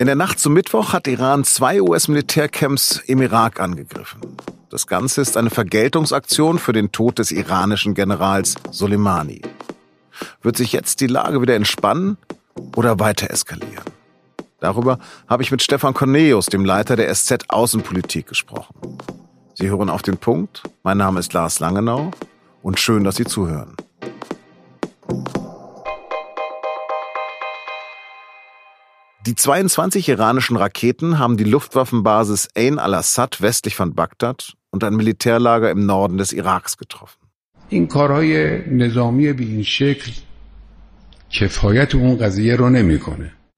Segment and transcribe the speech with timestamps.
[0.00, 4.20] In der Nacht zum Mittwoch hat Iran zwei US-Militärcamps im Irak angegriffen.
[4.70, 9.42] Das Ganze ist eine Vergeltungsaktion für den Tod des iranischen Generals Soleimani.
[10.40, 12.16] Wird sich jetzt die Lage wieder entspannen
[12.76, 13.84] oder weiter eskalieren?
[14.60, 18.76] Darüber habe ich mit Stefan Cornelius, dem Leiter der SZ Außenpolitik, gesprochen.
[19.54, 20.62] Sie hören auf den Punkt.
[20.84, 22.12] Mein Name ist Lars Langenau
[22.62, 23.74] und schön, dass Sie zuhören.
[29.28, 35.70] Die 22 iranischen Raketen haben die Luftwaffenbasis Ain al-Assad westlich von Bagdad und ein Militärlager
[35.70, 37.18] im Norden des Iraks getroffen.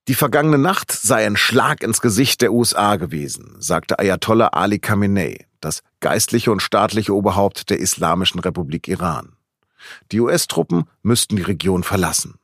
[0.08, 5.46] Die vergangene Nacht sei ein Schlag ins Gesicht der USA gewesen, sagte Ayatollah Ali Khamenei,
[5.60, 9.36] das geistliche und staatliche Oberhaupt der Islamischen Republik Iran.
[10.10, 12.39] Die US-Truppen müssten die Region verlassen.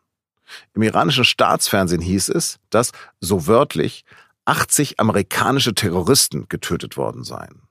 [0.75, 4.05] Im iranischen Staatsfernsehen hieß es, dass, so wörtlich,
[4.45, 7.63] 80 amerikanische Terroristen getötet worden seien.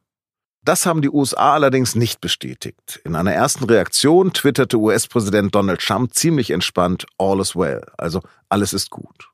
[0.63, 2.99] Das haben die USA allerdings nicht bestätigt.
[3.03, 8.73] In einer ersten Reaktion twitterte US-Präsident Donald Trump ziemlich entspannt All is well, also alles
[8.73, 9.29] ist gut.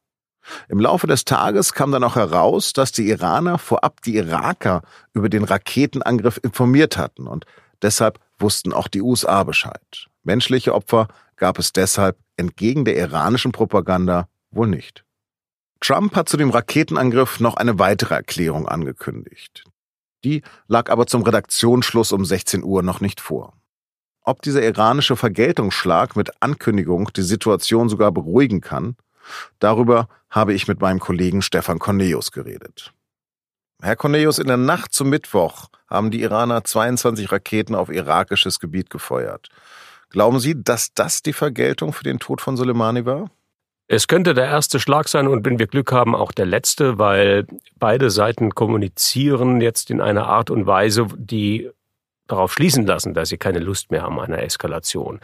[0.68, 4.82] Im Laufe des Tages kam dann auch heraus, dass die Iraner vorab die Iraker
[5.14, 7.46] über den Raketenangriff informiert hatten und
[7.82, 10.08] deshalb wussten auch die USA Bescheid.
[10.24, 11.08] Menschliche Opfer
[11.42, 15.04] gab es deshalb entgegen der iranischen Propaganda wohl nicht.
[15.80, 19.64] Trump hat zu dem Raketenangriff noch eine weitere Erklärung angekündigt.
[20.24, 23.54] Die lag aber zum Redaktionsschluss um 16 Uhr noch nicht vor.
[24.22, 28.96] Ob dieser iranische Vergeltungsschlag mit Ankündigung die Situation sogar beruhigen kann,
[29.58, 32.94] darüber habe ich mit meinem Kollegen Stefan Cornelius geredet.
[33.82, 38.92] Herr Cornelius, in der Nacht zum Mittwoch haben die Iraner 22 Raketen auf irakisches Gebiet
[38.92, 39.50] gefeuert.
[40.12, 43.32] Glauben Sie, dass das die Vergeltung für den Tod von Soleimani war?
[43.88, 47.46] Es könnte der erste Schlag sein und wenn wir Glück haben, auch der letzte, weil
[47.78, 51.70] beide Seiten kommunizieren jetzt in einer Art und Weise, die
[52.28, 55.20] darauf schließen lassen, dass sie keine Lust mehr haben einer Eskalation.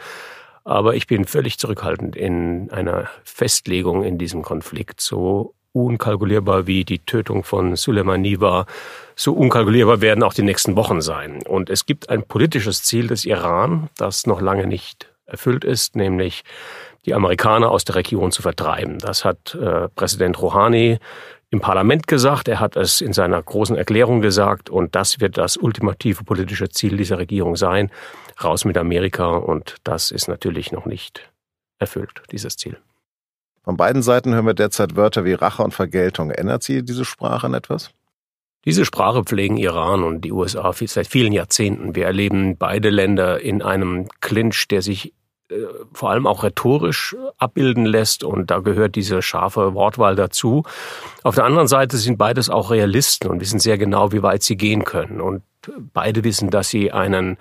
[0.64, 5.00] Aber ich bin völlig zurückhaltend in einer Festlegung in diesem Konflikt.
[5.00, 8.66] So unkalkulierbar wie die Tötung von Soleimani war,
[9.14, 11.42] so unkalkulierbar werden auch die nächsten Wochen sein.
[11.46, 16.42] Und es gibt ein politisches Ziel des Iran, das noch lange nicht erfüllt ist, nämlich
[17.04, 18.98] die Amerikaner aus der Region zu vertreiben.
[18.98, 20.98] Das hat äh, Präsident Rouhani
[21.50, 25.56] im Parlament gesagt, er hat es in seiner großen Erklärung gesagt und das wird das
[25.56, 27.90] ultimative politische Ziel dieser Regierung sein.
[28.42, 31.30] Raus mit Amerika und das ist natürlich noch nicht
[31.78, 32.76] erfüllt, dieses Ziel.
[33.68, 36.30] Von beiden Seiten hören wir derzeit Wörter wie Rache und Vergeltung.
[36.30, 37.90] Ändert sie diese Sprache an etwas?
[38.64, 41.94] Diese Sprache pflegen Iran und die USA seit vielen Jahrzehnten.
[41.94, 45.12] Wir erleben beide Länder in einem Clinch, der sich
[45.50, 45.56] äh,
[45.92, 50.62] vor allem auch rhetorisch abbilden lässt und da gehört diese scharfe Wortwahl dazu.
[51.22, 54.56] Auf der anderen Seite sind beides auch Realisten und wissen sehr genau, wie weit sie
[54.56, 55.42] gehen können und
[55.92, 57.36] beide wissen, dass sie einen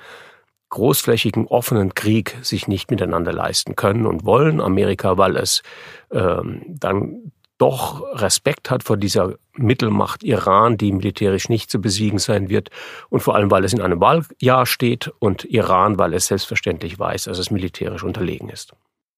[0.70, 4.60] großflächigen offenen Krieg sich nicht miteinander leisten können und wollen.
[4.60, 5.64] Amerika, weil es
[6.12, 12.50] ähm, dann doch Respekt hat vor dieser Mittelmacht Iran, die militärisch nicht zu besiegen sein
[12.50, 12.70] wird
[13.10, 17.24] und vor allem, weil es in einem Wahljahr steht und Iran, weil es selbstverständlich weiß,
[17.24, 18.74] dass es militärisch unterlegen ist.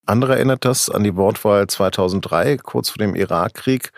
[0.06, 3.92] Andere erinnert das an die Wortwahl 2003, kurz vor dem Irakkrieg.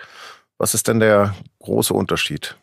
[0.57, 2.57] Was ist denn der große Unterschied?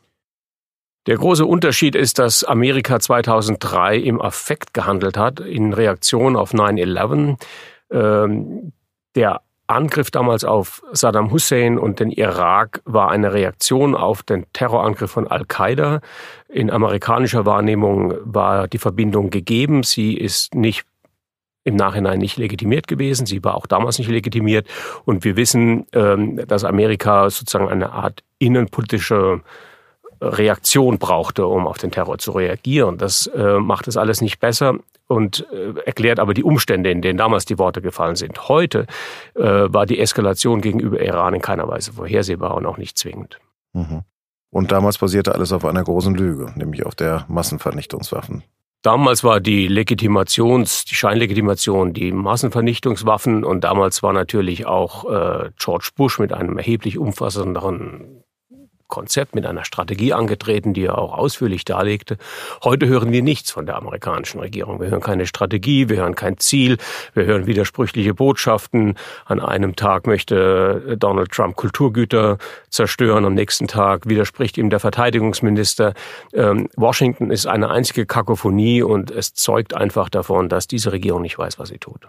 [1.08, 7.38] Der große Unterschied ist, dass Amerika 2003 im Affekt gehandelt hat, in Reaktion auf 9-11.
[7.90, 8.72] Ähm,
[9.14, 15.10] der Angriff damals auf Saddam Hussein und den Irak war eine Reaktion auf den Terrorangriff
[15.10, 16.02] von Al-Qaida.
[16.50, 19.84] In amerikanischer Wahrnehmung war die Verbindung gegeben.
[19.84, 20.84] Sie ist nicht
[21.64, 23.24] im Nachhinein nicht legitimiert gewesen.
[23.24, 24.66] Sie war auch damals nicht legitimiert.
[25.06, 29.40] Und wir wissen, ähm, dass Amerika sozusagen eine Art innenpolitische
[30.20, 32.98] Reaktion brauchte, um auf den Terror zu reagieren.
[32.98, 34.74] Das äh, macht es alles nicht besser
[35.06, 38.48] und äh, erklärt aber die Umstände, in denen damals die Worte gefallen sind.
[38.48, 38.86] Heute
[39.34, 43.38] äh, war die Eskalation gegenüber Iran in keiner Weise vorhersehbar und auch nicht zwingend.
[43.72, 44.02] Mhm.
[44.50, 48.42] Und damals basierte alles auf einer großen Lüge, nämlich auf der Massenvernichtungswaffen.
[48.82, 55.90] Damals war die Legitimations, die Scheinlegitimation die Massenvernichtungswaffen und damals war natürlich auch äh, George
[55.96, 58.22] Bush mit einem erheblich umfassenderen
[58.88, 62.16] Konzept, mit einer Strategie angetreten, die er auch ausführlich darlegte.
[62.64, 64.80] Heute hören wir nichts von der amerikanischen Regierung.
[64.80, 66.78] Wir hören keine Strategie, wir hören kein Ziel,
[67.14, 68.94] wir hören widersprüchliche Botschaften.
[69.26, 72.38] An einem Tag möchte Donald Trump Kulturgüter
[72.70, 75.94] zerstören, am nächsten Tag widerspricht ihm der Verteidigungsminister.
[76.32, 81.38] Ähm, Washington ist eine einzige Kakophonie und es zeugt einfach davon, dass diese Regierung nicht
[81.38, 82.08] weiß, was sie tut.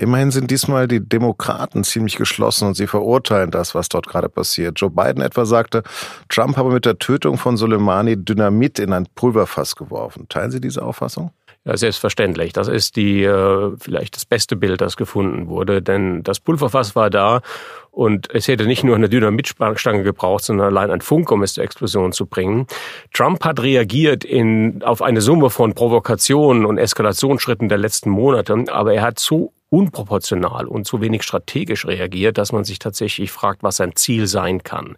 [0.00, 4.80] Immerhin sind diesmal die Demokraten ziemlich geschlossen und sie verurteilen das, was dort gerade passiert.
[4.80, 5.82] Joe Biden etwa sagte,
[6.30, 10.26] Trump habe mit der Tötung von Soleimani Dynamit in ein Pulverfass geworfen.
[10.30, 11.32] Teilen Sie diese Auffassung?
[11.66, 12.54] Ja, selbstverständlich.
[12.54, 17.10] Das ist die äh, vielleicht das beste Bild, das gefunden wurde, denn das Pulverfass war
[17.10, 17.42] da
[17.90, 21.64] und es hätte nicht nur eine Dynamitstange gebraucht, sondern allein ein Funk, um es zur
[21.64, 22.66] Explosion zu bringen.
[23.12, 28.94] Trump hat reagiert in, auf eine Summe von Provokationen und Eskalationsschritten der letzten Monate, aber
[28.94, 33.76] er hat so unproportional und zu wenig strategisch reagiert, dass man sich tatsächlich fragt, was
[33.76, 34.96] sein Ziel sein kann.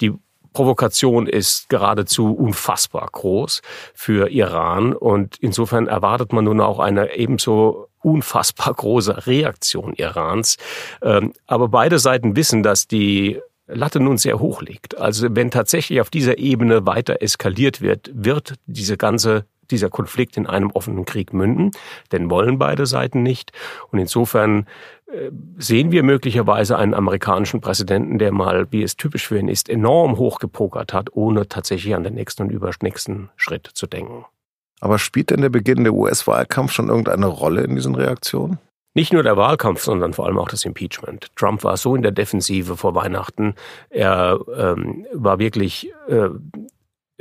[0.00, 0.12] Die
[0.52, 3.62] Provokation ist geradezu unfassbar groß
[3.94, 10.56] für Iran und insofern erwartet man nun auch eine ebenso unfassbar große Reaktion Irans.
[11.02, 14.98] Ähm, aber beide Seiten wissen, dass die Latte nun sehr hoch liegt.
[14.98, 20.46] Also wenn tatsächlich auf dieser Ebene weiter eskaliert wird, wird diese ganze dieser Konflikt in
[20.46, 21.72] einem offenen Krieg münden,
[22.12, 23.52] denn wollen beide Seiten nicht.
[23.90, 24.66] Und insofern
[25.06, 29.68] äh, sehen wir möglicherweise einen amerikanischen Präsidenten, der mal, wie es typisch für ihn ist,
[29.68, 34.24] enorm hochgepokert hat, ohne tatsächlich an den nächsten und übernächsten Schritt zu denken.
[34.80, 38.58] Aber spielt denn der Beginn der US-Wahlkampf schon irgendeine Rolle in diesen Reaktionen?
[38.94, 41.28] Nicht nur der Wahlkampf, sondern vor allem auch das Impeachment.
[41.36, 43.54] Trump war so in der Defensive vor Weihnachten.
[43.88, 46.28] Er ähm, war wirklich äh,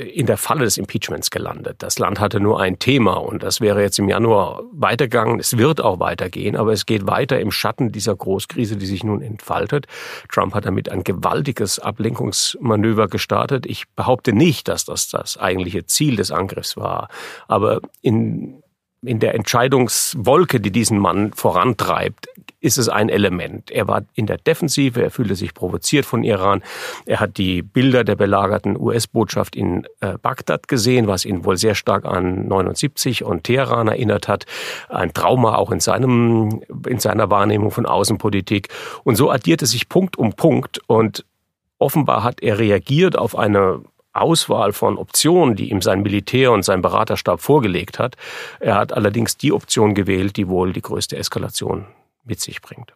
[0.01, 1.77] in der Falle des Impeachments gelandet.
[1.79, 5.39] Das Land hatte nur ein Thema und das wäre jetzt im Januar weitergegangen.
[5.39, 9.21] Es wird auch weitergehen, aber es geht weiter im Schatten dieser Großkrise, die sich nun
[9.21, 9.87] entfaltet.
[10.29, 13.65] Trump hat damit ein gewaltiges Ablenkungsmanöver gestartet.
[13.65, 17.07] Ich behaupte nicht, dass das das eigentliche Ziel des Angriffs war,
[17.47, 18.61] aber in
[19.03, 22.27] in der Entscheidungswolke, die diesen Mann vorantreibt,
[22.61, 23.71] ist es ein Element.
[23.71, 26.61] Er war in der Defensive, er fühlte sich provoziert von Iran.
[27.05, 31.75] Er hat die Bilder der belagerten US-Botschaft in äh, Bagdad gesehen, was ihn wohl sehr
[31.75, 34.45] stark an 79 und Teheran erinnert hat.
[34.89, 38.69] Ein Trauma auch in seinem, in seiner Wahrnehmung von Außenpolitik.
[39.03, 41.25] Und so addierte sich Punkt um Punkt und
[41.79, 43.81] offenbar hat er reagiert auf eine
[44.13, 48.17] Auswahl von Optionen, die ihm sein Militär und sein Beraterstab vorgelegt hat.
[48.59, 51.87] Er hat allerdings die Option gewählt, die wohl die größte Eskalation
[52.23, 52.93] mit sich bringt.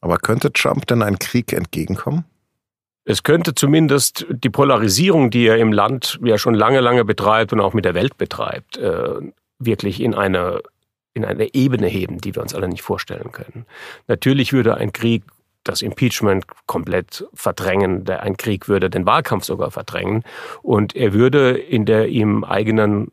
[0.00, 2.24] Aber könnte Trump denn einen Krieg entgegenkommen?
[3.04, 7.60] Es könnte zumindest die Polarisierung, die er im Land ja schon lange, lange betreibt und
[7.60, 9.20] auch mit der Welt betreibt, äh,
[9.58, 10.60] wirklich in eine,
[11.14, 13.64] in eine Ebene heben, die wir uns alle nicht vorstellen können.
[14.08, 15.22] Natürlich würde ein Krieg
[15.66, 18.08] das Impeachment komplett verdrängen.
[18.08, 20.22] Ein Krieg würde den Wahlkampf sogar verdrängen.
[20.62, 23.10] Und er würde in der ihm eigenen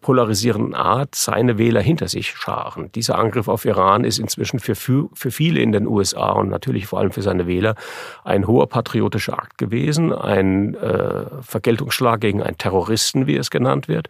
[0.00, 2.92] polarisierenden Art seine Wähler hinter sich scharen.
[2.92, 6.98] Dieser Angriff auf Iran ist inzwischen für, für viele in den USA und natürlich vor
[6.98, 7.74] allem für seine Wähler
[8.22, 14.08] ein hoher patriotischer Akt gewesen, ein äh, Vergeltungsschlag gegen einen Terroristen, wie es genannt wird,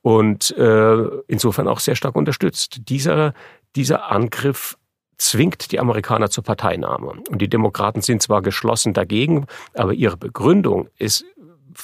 [0.00, 0.96] und äh,
[1.28, 2.88] insofern auch sehr stark unterstützt.
[2.88, 3.34] Dieser,
[3.76, 4.76] dieser Angriff
[5.22, 7.14] zwingt die Amerikaner zur Parteinahme.
[7.30, 11.24] Und die Demokraten sind zwar geschlossen dagegen, aber ihre Begründung ist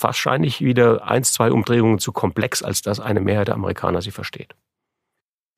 [0.02, 4.54] wahrscheinlich wieder eins, zwei Umdrehungen zu komplex, als dass eine Mehrheit der Amerikaner sie versteht.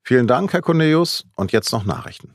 [0.02, 1.26] Vielen Dank, Herr Cornelius.
[1.37, 2.34] Und jetzt noch Nachrichten.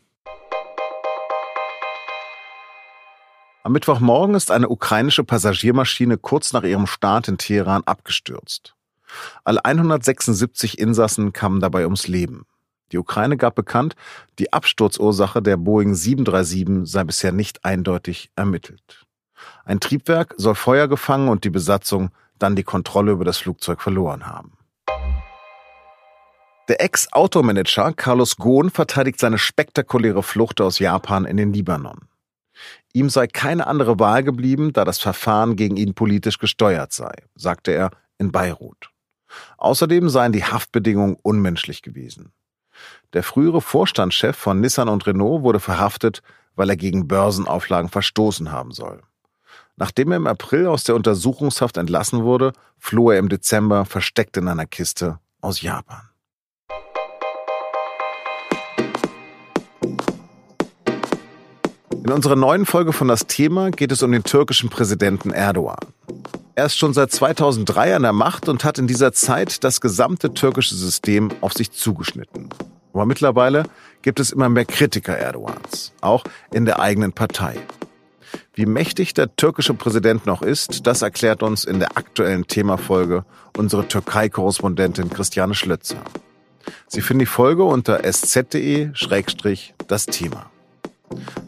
[3.64, 8.76] Am Mittwochmorgen ist eine ukrainische Passagiermaschine kurz nach ihrem Start in Teheran abgestürzt.
[9.44, 12.46] Alle 176 Insassen kamen dabei ums Leben.
[12.92, 13.96] Die Ukraine gab bekannt,
[14.38, 19.06] die Absturzursache der Boeing 737 sei bisher nicht eindeutig ermittelt.
[19.64, 24.28] Ein Triebwerk soll Feuer gefangen und die Besatzung dann die Kontrolle über das Flugzeug verloren
[24.28, 24.58] haben.
[26.68, 32.08] Der Ex-Automanager Carlos Ghosn verteidigt seine spektakuläre Flucht aus Japan in den Libanon.
[32.94, 37.72] Ihm sei keine andere Wahl geblieben, da das Verfahren gegen ihn politisch gesteuert sei, sagte
[37.72, 38.90] er in Beirut.
[39.58, 42.32] Außerdem seien die Haftbedingungen unmenschlich gewesen.
[43.14, 46.22] Der frühere Vorstandschef von Nissan und Renault wurde verhaftet,
[46.56, 49.02] weil er gegen Börsenauflagen verstoßen haben soll.
[49.78, 54.48] Nachdem er im April aus der Untersuchungshaft entlassen wurde, floh er im Dezember versteckt in
[54.48, 56.10] einer Kiste aus Japan.
[62.06, 65.80] In unserer neuen Folge von das Thema geht es um den türkischen Präsidenten Erdogan.
[66.54, 70.34] Er ist schon seit 2003 an der Macht und hat in dieser Zeit das gesamte
[70.34, 72.50] türkische System auf sich zugeschnitten.
[72.94, 73.64] Aber mittlerweile
[74.04, 77.58] gibt es immer mehr Kritiker Erdogans, auch in der eigenen Partei.
[78.54, 83.26] Wie mächtig der türkische Präsident noch ist, das erklärt uns in der aktuellen Themafolge
[83.58, 85.98] unsere Türkei-Korrespondentin Christiane Schlötzer.
[86.88, 88.96] Sie finden die Folge unter sz.de-das
[90.08, 90.50] Thema.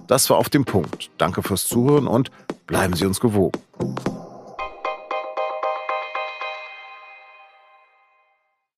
[0.07, 1.09] Das war auf dem Punkt.
[1.17, 2.31] Danke fürs Zuhören und
[2.65, 3.59] bleiben Sie uns gewogen.